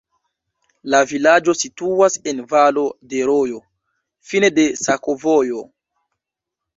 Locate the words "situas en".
1.57-2.39